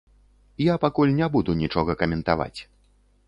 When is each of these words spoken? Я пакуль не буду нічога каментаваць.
Я 0.67 0.75
пакуль 0.85 1.13
не 1.19 1.27
буду 1.37 1.55
нічога 1.61 1.91
каментаваць. 2.01 2.59